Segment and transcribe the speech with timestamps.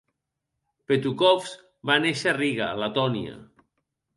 [0.91, 1.53] Petukhovs
[1.91, 3.37] va néixer a Riga, Letònia.